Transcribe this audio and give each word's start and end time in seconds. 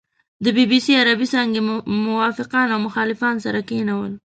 د 0.43 0.45
بي 0.55 0.65
بي 0.71 0.79
سي 0.85 0.93
عربې 1.01 1.27
څانګې 1.33 1.59
موافقان 2.07 2.67
او 2.73 2.79
مخالفان 2.87 3.35
سره 3.45 3.59
کېنول. 3.69 4.11